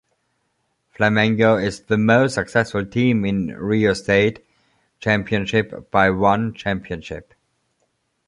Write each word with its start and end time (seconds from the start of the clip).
Flamengo 0.97 1.57
is 1.63 1.81
the 1.81 1.95
most 1.95 2.33
successful 2.33 2.83
team 2.83 3.23
in 3.23 3.49
Rio 3.49 3.93
State 3.93 4.43
Championship 4.99 5.91
by 5.91 6.09
one 6.09 6.55
championship. 6.55 7.35